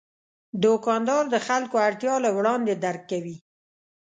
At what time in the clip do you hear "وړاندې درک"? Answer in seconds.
2.37-3.01